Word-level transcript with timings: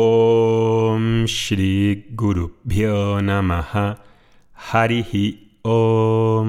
Om 0.00 1.24
Shri 1.24 2.14
Namaha 3.20 3.98
Harihi 4.54 5.58
Om. 5.62 6.46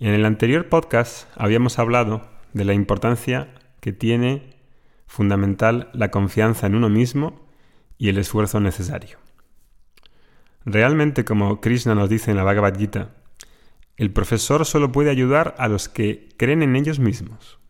En 0.00 0.14
el 0.14 0.24
anterior 0.24 0.68
podcast 0.68 1.28
habíamos 1.36 1.78
hablado 1.78 2.28
de 2.52 2.64
la 2.64 2.74
importancia 2.74 3.54
que 3.78 3.92
tiene 3.92 4.56
fundamental 5.06 5.88
la 5.92 6.10
confianza 6.10 6.66
en 6.66 6.74
uno 6.74 6.88
mismo 6.88 7.46
y 7.96 8.08
el 8.08 8.18
esfuerzo 8.18 8.58
necesario. 8.58 9.18
Realmente, 10.64 11.24
como 11.24 11.60
Krishna 11.60 11.94
nos 11.94 12.10
dice 12.10 12.32
en 12.32 12.36
la 12.38 12.42
Bhagavad 12.42 12.76
Gita, 12.76 13.14
el 13.96 14.10
profesor 14.12 14.66
solo 14.66 14.90
puede 14.90 15.10
ayudar 15.10 15.54
a 15.58 15.68
los 15.68 15.88
que 15.88 16.28
creen 16.36 16.64
en 16.64 16.74
ellos 16.74 16.98
mismos 16.98 17.60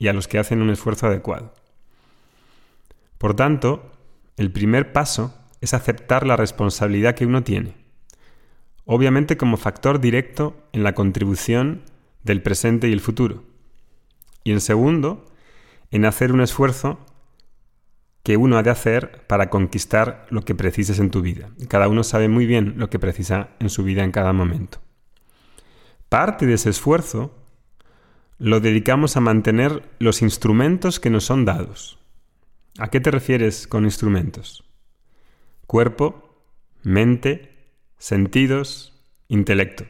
y 0.00 0.08
a 0.08 0.12
los 0.12 0.26
que 0.26 0.40
hacen 0.40 0.60
un 0.60 0.70
esfuerzo 0.70 1.06
adecuado. 1.06 1.54
Por 3.18 3.34
tanto, 3.34 3.92
el 4.36 4.52
primer 4.52 4.92
paso 4.92 5.34
es 5.60 5.74
aceptar 5.74 6.26
la 6.26 6.36
responsabilidad 6.36 7.14
que 7.14 7.26
uno 7.26 7.42
tiene, 7.42 7.76
obviamente 8.84 9.36
como 9.36 9.56
factor 9.56 10.00
directo 10.00 10.56
en 10.72 10.82
la 10.82 10.94
contribución 10.94 11.82
del 12.22 12.42
presente 12.42 12.88
y 12.88 12.92
el 12.92 13.00
futuro. 13.00 13.44
Y 14.44 14.52
en 14.52 14.60
segundo, 14.60 15.24
en 15.90 16.04
hacer 16.04 16.32
un 16.32 16.40
esfuerzo 16.40 16.98
que 18.22 18.36
uno 18.36 18.58
ha 18.58 18.62
de 18.62 18.70
hacer 18.70 19.24
para 19.28 19.50
conquistar 19.50 20.26
lo 20.30 20.42
que 20.42 20.56
precises 20.56 20.98
en 20.98 21.10
tu 21.10 21.22
vida. 21.22 21.50
Cada 21.68 21.86
uno 21.86 22.02
sabe 22.02 22.28
muy 22.28 22.44
bien 22.44 22.74
lo 22.76 22.90
que 22.90 22.98
precisa 22.98 23.50
en 23.60 23.70
su 23.70 23.84
vida 23.84 24.02
en 24.02 24.10
cada 24.10 24.32
momento. 24.32 24.78
Parte 26.08 26.44
de 26.44 26.54
ese 26.54 26.70
esfuerzo 26.70 27.34
lo 28.38 28.60
dedicamos 28.60 29.16
a 29.16 29.20
mantener 29.20 29.82
los 29.98 30.22
instrumentos 30.22 30.98
que 31.00 31.08
nos 31.08 31.24
son 31.24 31.44
dados. 31.44 31.98
¿A 32.78 32.88
qué 32.88 33.00
te 33.00 33.10
refieres 33.10 33.66
con 33.66 33.84
instrumentos? 33.84 34.62
Cuerpo, 35.66 36.44
mente, 36.82 37.54
sentidos, 37.96 38.92
intelecto. 39.28 39.86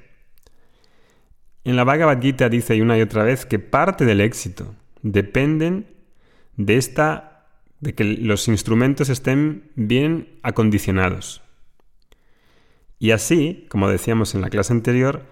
En 1.65 1.75
la 1.75 1.83
Bhagavad 1.83 2.21
Gita 2.21 2.49
dice 2.49 2.81
una 2.81 2.97
y 2.97 3.03
otra 3.03 3.25
vez 3.25 3.45
que 3.45 3.59
parte 3.59 4.05
del 4.05 4.21
éxito 4.21 4.75
dependen 5.03 5.89
de 6.57 6.77
esta 6.77 7.49
de 7.81 7.95
que 7.95 8.05
los 8.05 8.47
instrumentos 8.49 9.09
estén 9.09 9.71
bien 9.75 10.39
acondicionados. 10.43 11.43
Y 12.99 13.11
así, 13.11 13.67
como 13.69 13.89
decíamos 13.89 14.35
en 14.35 14.41
la 14.41 14.49
clase 14.49 14.73
anterior, 14.73 15.27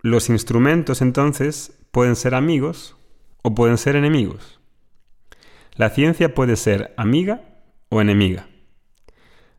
los 0.00 0.30
instrumentos 0.30 1.02
entonces 1.02 1.76
pueden 1.90 2.16
ser 2.16 2.34
amigos 2.34 2.96
o 3.42 3.54
pueden 3.54 3.78
ser 3.78 3.96
enemigos. 3.96 4.60
La 5.76 5.90
ciencia 5.90 6.34
puede 6.34 6.56
ser 6.56 6.94
amiga 6.96 7.42
o 7.90 8.00
enemiga. 8.00 8.48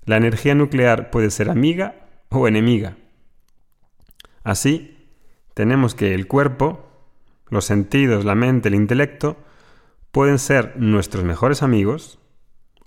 La 0.03 0.17
energía 0.17 0.55
nuclear 0.55 1.11
puede 1.11 1.29
ser 1.29 1.49
amiga 1.49 2.07
o 2.29 2.47
enemiga. 2.47 2.97
Así, 4.43 4.97
tenemos 5.53 5.93
que 5.93 6.15
el 6.15 6.27
cuerpo, 6.27 6.87
los 7.49 7.65
sentidos, 7.65 8.25
la 8.25 8.33
mente, 8.33 8.69
el 8.69 8.75
intelecto, 8.75 9.37
pueden 10.11 10.39
ser 10.39 10.77
nuestros 10.77 11.23
mejores 11.23 11.61
amigos 11.61 12.17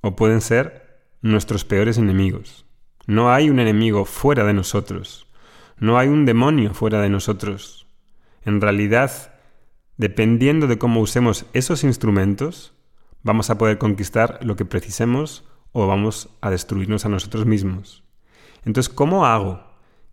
o 0.01 0.17
pueden 0.17 0.41
ser 0.41 1.05
nuestros 1.23 1.65
peores 1.65 1.99
enemigos. 1.99 2.67
No 3.07 3.33
hay 3.33 3.49
un 3.49 3.61
enemigo 3.61 4.07
fuera 4.07 4.45
de 4.45 4.55
nosotros. 4.55 5.29
No 5.79 5.99
hay 5.99 6.09
un 6.09 6.25
demonio 6.25 6.75
fuera 6.75 7.01
de 7.01 7.11
nosotros. 7.11 7.87
En 8.43 8.61
realidad, 8.61 9.35
dependiendo 9.97 10.67
de 10.67 10.79
cómo 10.79 11.01
usemos 11.01 11.47
esos 11.53 11.85
instrumentos, 11.85 12.75
vamos 13.23 13.51
a 13.51 13.59
poder 13.59 13.79
conquistar 13.79 14.39
lo 14.43 14.57
que 14.57 14.65
precisemos 14.65 15.45
o 15.73 15.87
vamos 15.87 16.31
a 16.41 16.51
destruirnos 16.51 17.05
a 17.05 17.09
nosotros 17.09 17.47
mismos. 17.47 18.05
Entonces, 18.65 18.93
¿cómo 18.93 19.27
hago 19.27 19.63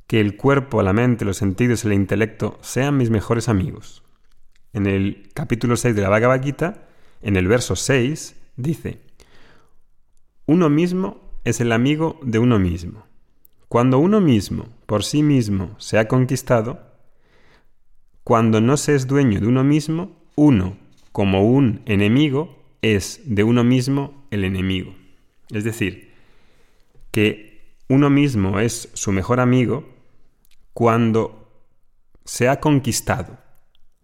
que 0.08 0.19
el 0.19 0.37
cuerpo, 0.37 0.81
la 0.81 0.93
mente, 0.93 1.26
los 1.26 1.37
sentidos 1.37 1.83
y 1.83 1.87
el 1.87 1.93
intelecto 1.93 2.58
sean 2.61 2.98
mis 2.98 3.09
mejores 3.09 3.49
amigos? 3.49 4.04
En 4.73 4.86
el 4.86 5.30
capítulo 5.33 5.76
6 5.76 5.95
de 5.95 6.02
la 6.02 6.09
Bhagavad 6.09 6.43
Gita 6.43 6.87
en 7.21 7.36
el 7.36 7.48
verso 7.48 7.76
6 7.76 8.36
dice, 8.58 9.02
uno 10.45 10.70
mismo 10.70 11.20
es 11.43 11.61
el 11.61 11.71
amigo 11.71 12.20
de 12.21 12.39
uno 12.39 12.60
mismo. 12.60 13.05
Cuando 13.67 13.99
uno 13.99 14.21
mismo, 14.21 14.67
por 14.86 15.04
sí 15.04 15.23
mismo, 15.23 15.76
se 15.77 15.98
ha 15.99 16.08
conquistado, 16.08 16.80
cuando 18.23 18.61
no 18.61 18.77
se 18.77 18.95
es 18.95 19.08
dueño 19.08 19.42
de 19.42 19.48
uno 19.48 19.64
mismo, 19.64 20.21
uno, 20.36 20.77
como 21.11 21.43
un 21.43 21.81
enemigo, 21.86 22.56
es 22.82 23.21
de 23.26 23.43
uno 23.43 23.64
mismo 23.64 24.27
el 24.32 24.43
enemigo. 24.43 24.95
Es 25.49 25.64
decir, 25.64 26.14
que 27.11 27.76
uno 27.89 28.10
mismo 28.10 28.60
es 28.60 28.89
su 28.93 29.11
mejor 29.11 29.39
amigo 29.39 29.88
cuando 30.73 31.66
se 32.26 32.49
ha 32.49 32.60
conquistado. 32.60 33.37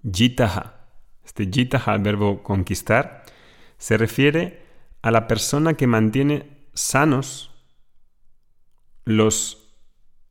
Jitaha, 0.09 0.87
este 1.23 1.49
jita 1.51 1.77
al 1.85 2.01
verbo 2.01 2.43
conquistar, 2.43 3.23
se 3.77 3.97
refiere 3.97 4.63
a 5.01 5.11
la 5.11 5.27
persona 5.27 5.73
que 5.75 5.87
mantiene 5.87 6.67
sanos 6.73 7.51
los 9.05 9.75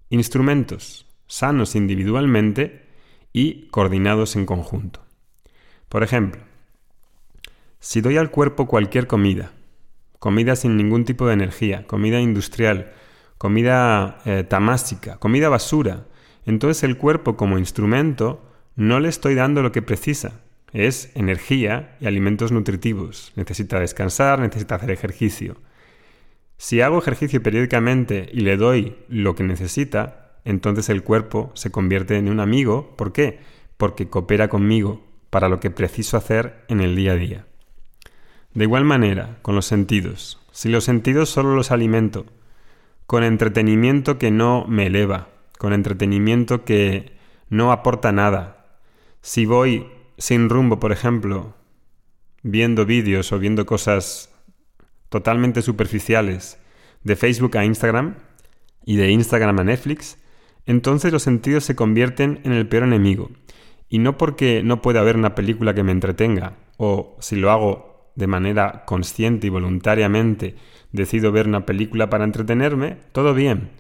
instrumentos, 0.08 1.06
sanos 1.26 1.75
individualmente 1.75 2.86
y 3.32 3.69
coordinados 3.69 4.36
en 4.36 4.47
conjunto. 4.47 5.04
Por 5.88 6.02
ejemplo, 6.02 6.42
si 7.82 8.00
doy 8.00 8.16
al 8.16 8.31
cuerpo 8.31 8.69
cualquier 8.69 9.09
comida, 9.09 9.50
comida 10.20 10.54
sin 10.54 10.76
ningún 10.76 11.04
tipo 11.04 11.26
de 11.26 11.32
energía, 11.32 11.84
comida 11.88 12.20
industrial, 12.20 12.93
comida 13.38 14.20
eh, 14.25 14.44
tamásica, 14.48 15.16
comida 15.16 15.48
basura, 15.48 16.06
entonces 16.47 16.84
el 16.84 16.97
cuerpo 16.97 17.37
como 17.37 17.59
instrumento 17.59 18.41
no 18.76 19.00
le 19.00 19.09
estoy 19.09 19.34
dando 19.34 19.62
lo 19.62 19.72
que 19.72 19.82
precisa, 19.82 20.43
es 20.72 21.10
energía 21.16 21.97
y 22.00 22.06
alimentos 22.06 22.53
nutritivos. 22.53 23.32
Necesita 23.34 23.81
descansar, 23.81 24.38
necesita 24.38 24.76
hacer 24.76 24.93
ejercicio. 24.93 25.56
Si 26.59 26.81
hago 26.82 26.99
ejercicio 26.99 27.43
periódicamente 27.43 28.28
y 28.32 28.43
le 28.43 28.56
doy 28.56 28.97
lo 29.09 29.34
que 29.34 29.43
necesita, 29.43 30.38
entonces 30.44 30.88
el 30.88 31.03
cuerpo 31.03 31.50
se 31.54 31.72
convierte 31.72 32.16
en 32.16 32.28
un 32.28 32.38
amigo. 32.38 32.94
¿Por 32.97 33.12
qué? 33.12 33.41
Porque 33.76 34.09
coopera 34.09 34.47
conmigo 34.47 35.04
para 35.31 35.49
lo 35.49 35.59
que 35.59 35.72
preciso 35.72 36.16
hacer 36.16 36.64
en 36.69 36.81
el 36.81 36.94
día 36.94 37.12
a 37.12 37.16
día. 37.16 37.47
De 38.54 38.64
igual 38.64 38.84
manera, 38.84 39.38
con 39.42 39.54
los 39.54 39.66
sentidos. 39.66 40.40
Si 40.52 40.68
los 40.68 40.84
sentidos 40.84 41.30
solo 41.30 41.54
los 41.54 41.70
alimento 41.70 42.26
con 43.06 43.24
entretenimiento 43.24 44.18
que 44.18 44.30
no 44.30 44.64
me 44.66 44.86
eleva, 44.86 45.28
con 45.58 45.74
entretenimiento 45.74 46.64
que 46.64 47.12
no 47.50 47.70
aporta 47.70 48.10
nada, 48.10 48.78
si 49.20 49.44
voy 49.44 49.86
sin 50.16 50.48
rumbo, 50.48 50.80
por 50.80 50.92
ejemplo, 50.92 51.54
viendo 52.42 52.86
vídeos 52.86 53.30
o 53.32 53.38
viendo 53.38 53.66
cosas 53.66 54.32
totalmente 55.10 55.60
superficiales 55.60 56.58
de 57.04 57.16
Facebook 57.16 57.58
a 57.58 57.66
Instagram 57.66 58.14
y 58.86 58.96
de 58.96 59.10
Instagram 59.10 59.58
a 59.58 59.64
Netflix, 59.64 60.16
entonces 60.64 61.12
los 61.12 61.22
sentidos 61.22 61.64
se 61.64 61.76
convierten 61.76 62.40
en 62.44 62.52
el 62.52 62.66
peor 62.66 62.84
enemigo. 62.84 63.30
Y 63.90 63.98
no 63.98 64.16
porque 64.16 64.62
no 64.62 64.80
pueda 64.80 65.00
haber 65.00 65.16
una 65.16 65.34
película 65.34 65.74
que 65.74 65.82
me 65.82 65.92
entretenga, 65.92 66.56
o 66.78 67.16
si 67.20 67.36
lo 67.36 67.50
hago 67.50 67.91
de 68.14 68.26
manera 68.26 68.84
consciente 68.84 69.46
y 69.46 69.50
voluntariamente, 69.50 70.56
decido 70.92 71.32
ver 71.32 71.48
una 71.48 71.66
película 71.66 72.10
para 72.10 72.24
entretenerme, 72.24 72.98
todo 73.12 73.34
bien. 73.34 73.70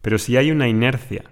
Pero 0.00 0.18
si 0.18 0.36
hay 0.36 0.50
una 0.50 0.68
inercia, 0.68 1.24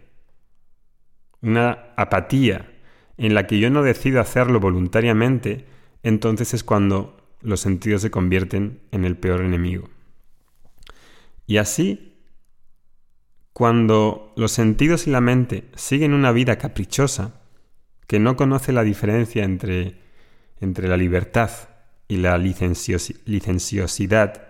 una 1.43 1.93
apatía 1.97 2.71
en 3.17 3.35
la 3.35 3.47
que 3.47 3.59
yo 3.59 3.71
no 3.71 3.83
decido 3.83 4.21
hacerlo 4.21 4.61
voluntariamente, 4.61 5.67
entonces 6.03 6.55
es 6.55 6.65
cuando 6.65 7.17
los 7.43 7.61
sentidos 7.61 8.03
se 8.03 8.11
convierten 8.11 8.81
en 8.93 9.05
el 9.05 9.17
peor 9.17 9.43
enemigo. 9.43 9.89
Y 11.47 11.57
así, 11.57 12.19
cuando 13.53 14.33
los 14.37 14.53
sentidos 14.53 15.07
y 15.07 15.11
la 15.11 15.21
mente 15.21 15.69
siguen 15.75 16.15
una 16.15 16.33
vida 16.33 16.59
caprichosa, 16.59 17.41
que 18.07 18.19
no 18.19 18.37
conoce 18.37 18.73
la 18.73 18.83
diferencia 18.83 19.45
entre, 19.45 20.01
entre 20.61 20.89
la 20.89 20.97
libertad 20.97 21.51
y 22.11 22.17
la 22.17 22.37
licenciosidad, 22.39 24.49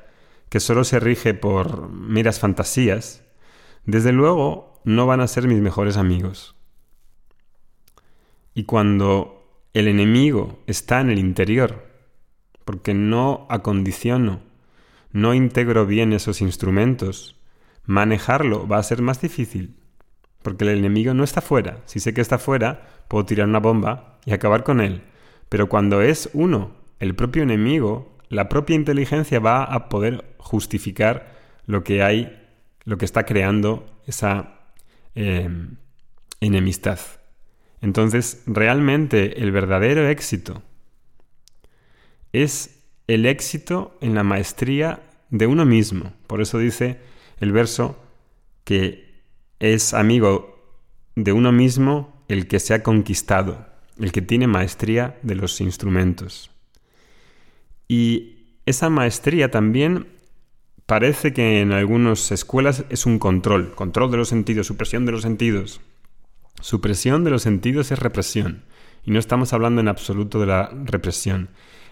que 0.49 0.61
solo 0.61 0.83
se 0.83 0.99
rige 0.99 1.35
por 1.35 1.91
meras 1.91 2.41
fantasías, 2.41 3.23
desde 3.85 4.12
luego 4.12 4.81
no 4.85 5.07
van 5.07 5.21
a 5.21 5.29
ser 5.29 5.47
mis 5.47 5.61
mejores 5.61 5.99
amigos. 5.99 6.57
Y 8.55 8.65
cuando 8.65 9.47
el 9.75 9.89
enemigo 9.89 10.59
está 10.67 11.03
en 11.03 11.11
el 11.11 11.19
interior, 11.19 11.87
porque 12.65 12.95
no 12.95 13.47
acondiciono, 13.51 14.41
no 15.12 15.35
integro 15.35 15.85
bien 15.85 16.15
esos 16.15 16.41
instrumentos, 16.41 17.37
manejarlo 17.85 18.67
va 18.67 18.79
a 18.79 18.83
ser 18.83 19.03
más 19.03 19.21
difícil, 19.21 19.77
porque 20.43 20.65
el 20.65 20.79
enemigo 20.79 21.12
no 21.12 21.25
está 21.25 21.43
fuera. 21.43 21.83
Si 21.85 22.01
sé 22.01 22.15
que 22.15 22.23
está 22.23 22.39
fuera, 22.39 23.05
puedo 23.07 23.27
tirar 23.27 23.47
una 23.47 23.61
bomba 23.61 24.19
y 24.25 24.33
acabar 24.33 24.65
con 24.65 24.81
él. 24.81 25.03
Pero 25.51 25.69
cuando 25.69 26.01
es 26.01 26.31
uno, 26.33 26.80
el 27.00 27.14
propio 27.14 27.43
enemigo, 27.43 28.17
la 28.29 28.49
propia 28.49 28.76
inteligencia 28.76 29.41
va 29.41 29.64
a 29.64 29.88
poder 29.88 30.37
justificar 30.38 31.35
lo 31.67 31.82
que 31.82 32.02
hay, 32.02 32.38
lo 32.85 32.99
que 32.99 33.05
está 33.05 33.25
creando 33.25 33.87
esa 34.06 34.61
em, 35.14 35.76
enemistad. 36.41 37.00
Entonces, 37.81 38.43
realmente 38.47 39.43
el 39.43 39.50
verdadero 39.50 40.06
éxito 40.08 40.62
es 42.32 42.85
el 43.06 43.26
éxito 43.26 43.97
en 44.00 44.14
la 44.14 44.23
maestría 44.23 45.02
de 45.31 45.47
uno 45.47 45.64
mismo. 45.64 46.12
Por 46.26 46.41
eso 46.41 46.58
dice 46.58 47.00
el 47.41 47.52
verso 47.52 47.99
que 48.64 49.23
es 49.58 49.94
amigo 49.94 50.79
de 51.17 51.32
uno 51.32 51.50
mismo 51.52 52.25
el 52.29 52.47
que 52.47 52.61
se 52.61 52.75
ha 52.75 52.82
conquistado, 52.82 53.67
el 53.99 54.12
que 54.12 54.23
tiene 54.23 54.47
maestría 54.47 55.19
de 55.23 55.35
los 55.35 55.61
instrumentos. 55.61 56.50
Y 57.90 58.60
esa 58.66 58.88
maestría 58.88 59.50
también 59.50 60.06
parece 60.87 61.32
que 61.32 61.60
en 61.60 61.72
algunas 61.72 62.31
escuelas 62.31 62.84
es 62.88 63.04
un 63.04 63.19
control, 63.19 63.75
control 63.75 64.12
de 64.12 64.16
los 64.16 64.28
sentidos, 64.28 64.69
supresión 64.69 65.06
de 65.06 65.10
los 65.10 65.22
sentidos. 65.22 65.81
Supresión 66.60 67.25
de 67.25 67.31
los 67.31 67.42
sentidos 67.42 67.90
es 67.90 67.98
represión. 67.98 68.62
Y 69.04 69.10
no 69.10 69.19
estamos 69.19 69.52
hablando 69.52 69.81
en 69.81 69.88
absoluto 69.88 70.38
de 70.38 70.46
la 70.46 70.70
represión. 70.84 71.48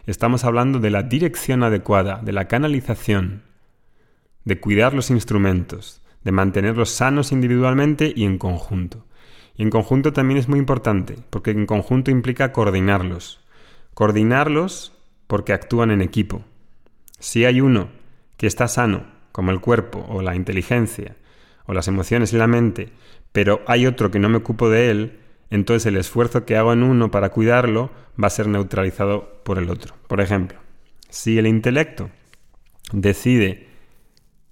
Estamos 0.07 0.45
hablando 0.45 0.79
de 0.79 0.91
la 0.91 1.03
dirección 1.03 1.65
adecuada, 1.65 2.21
de 2.23 2.31
la 2.31 2.47
canalización, 2.47 3.43
de 4.45 4.61
cuidar 4.61 4.95
los 4.95 5.11
instrumentos, 5.11 6.01
de 6.23 6.31
mantenerlos 6.31 6.91
sanos 6.91 7.33
individualmente 7.33 8.13
y 8.15 8.23
en 8.23 8.39
conjunto. 8.39 9.05
Y 9.57 9.65
en 9.65 9.71
conjunto 9.71 10.13
también 10.13 10.39
es 10.39 10.47
muy 10.47 10.61
importante, 10.61 11.17
porque 11.29 11.51
en 11.51 11.67
conjunto 11.67 12.13
implica 12.13 12.53
coordinarlos. 12.53 13.41
Coordinarlos 13.95 14.93
porque 15.29 15.53
actúan 15.53 15.93
en 15.93 16.01
equipo. 16.01 16.43
Si 17.21 17.45
hay 17.45 17.61
uno 17.61 17.91
que 18.37 18.49
está 18.49 18.67
sano, 18.67 19.07
como 19.31 19.53
el 19.53 19.61
cuerpo 19.61 20.05
o 20.09 20.21
la 20.21 20.35
inteligencia, 20.35 21.15
o 21.67 21.75
las 21.75 21.87
emociones 21.87 22.33
y 22.33 22.39
la 22.39 22.49
mente, 22.49 22.89
pero 23.31 23.61
hay 23.67 23.87
otro 23.87 24.11
que 24.11 24.19
no 24.19 24.29
me 24.29 24.39
ocupo 24.39 24.69
de 24.71 24.91
él, 24.91 25.21
entonces 25.51 25.87
el 25.87 25.97
esfuerzo 25.97 26.45
que 26.45 26.57
hago 26.57 26.73
en 26.73 26.83
uno 26.83 27.11
para 27.11 27.29
cuidarlo 27.29 27.91
va 28.21 28.27
a 28.27 28.31
ser 28.31 28.49
neutralizado 28.49 29.41
por 29.45 29.59
el 29.59 29.71
otro. 29.71 29.95
Por 30.09 30.21
ejemplo, 30.21 30.59
si 31.09 31.39
el 31.39 31.47
intelecto 31.47 32.11
decide 32.93 33.69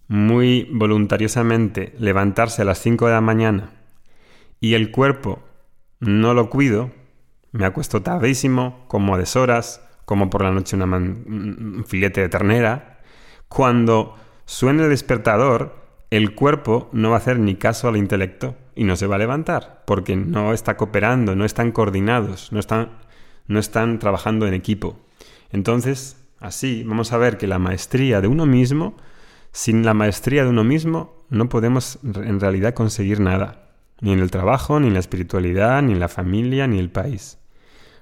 muy 0.08 0.68
voluntariosamente 0.72 1.94
levantarse 1.98 2.62
a 2.62 2.66
las 2.66 2.78
5 2.78 3.06
de 3.06 3.12
la 3.12 3.20
mañana 3.20 3.72
y 4.60 4.74
el 4.74 4.90
cuerpo 4.90 5.42
no 6.00 6.34
lo 6.34 6.50
cuido, 6.50 6.90
me 7.52 7.64
acuesto 7.64 8.02
tardísimo, 8.02 8.84
como 8.88 9.14
a 9.14 9.18
deshoras, 9.18 9.85
como 10.06 10.30
por 10.30 10.42
la 10.42 10.52
noche 10.52 10.76
un 10.76 11.84
filete 11.86 12.22
de 12.22 12.28
ternera. 12.30 13.00
Cuando 13.48 14.14
suene 14.46 14.84
el 14.84 14.88
despertador, 14.88 15.84
el 16.10 16.34
cuerpo 16.34 16.88
no 16.92 17.10
va 17.10 17.16
a 17.16 17.18
hacer 17.18 17.38
ni 17.38 17.56
caso 17.56 17.88
al 17.88 17.96
intelecto 17.96 18.56
y 18.74 18.84
no 18.84 18.96
se 18.96 19.06
va 19.06 19.16
a 19.16 19.18
levantar, 19.18 19.82
porque 19.86 20.16
no 20.16 20.52
está 20.52 20.76
cooperando, 20.76 21.34
no 21.34 21.44
están 21.44 21.72
coordinados, 21.72 22.52
no 22.52 22.60
están, 22.60 22.92
no 23.48 23.58
están 23.58 23.98
trabajando 23.98 24.46
en 24.46 24.54
equipo. 24.54 24.96
Entonces, 25.50 26.16
así 26.38 26.84
vamos 26.84 27.12
a 27.12 27.18
ver 27.18 27.36
que 27.36 27.48
la 27.48 27.58
maestría 27.58 28.20
de 28.20 28.28
uno 28.28 28.46
mismo, 28.46 28.96
sin 29.50 29.84
la 29.84 29.94
maestría 29.94 30.44
de 30.44 30.50
uno 30.50 30.62
mismo, 30.62 31.24
no 31.30 31.48
podemos 31.48 31.98
en 32.04 32.38
realidad 32.38 32.74
conseguir 32.74 33.18
nada, 33.18 33.70
ni 34.00 34.12
en 34.12 34.20
el 34.20 34.30
trabajo, 34.30 34.78
ni 34.78 34.86
en 34.86 34.94
la 34.94 35.00
espiritualidad, 35.00 35.82
ni 35.82 35.94
en 35.94 36.00
la 36.00 36.08
familia, 36.08 36.68
ni 36.68 36.76
en 36.76 36.84
el 36.84 36.90
país. 36.90 37.38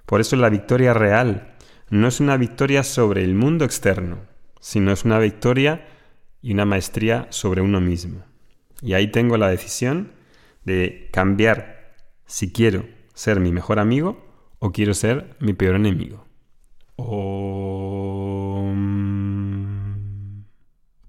Por 0.05 0.21
eso 0.21 0.37
la 0.37 0.51
victoria 0.51 0.93
real 0.93 1.54
no 1.91 2.09
es 2.09 2.21
una 2.21 2.37
victoria 2.37 2.83
sobre 2.83 3.25
el 3.25 3.35
mundo 3.35 3.65
externo, 3.65 4.19
sino 4.61 4.93
es 4.93 5.05
una 5.05 5.19
victoria 5.19 5.87
y 6.43 6.53
una 6.53 6.65
maestría 6.65 7.27
sobre 7.31 7.61
uno 7.61 7.81
mismo. 7.81 8.23
Y 8.83 8.95
ahí 8.95 9.09
tengo 9.09 9.37
la 9.37 9.49
decisión 9.49 10.13
de 10.65 11.09
cambiar 11.13 11.95
si 12.27 12.53
quiero 12.53 12.87
ser 13.15 13.41
mi 13.41 13.53
mejor 13.53 13.79
amigo 13.79 14.25
o 14.59 14.73
quiero 14.73 14.95
ser 14.95 15.37
mi 15.41 15.53
peor 15.53 15.77
enemigo. 15.77 16.27